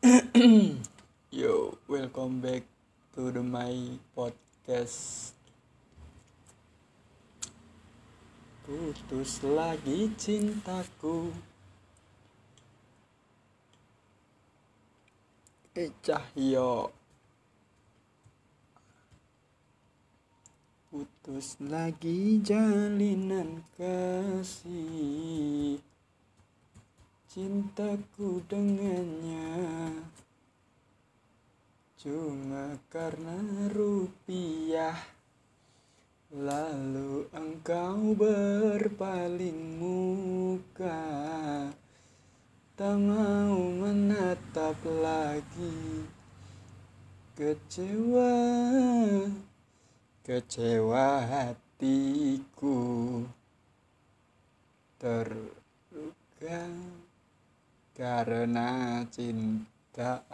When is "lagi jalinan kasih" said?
21.60-25.76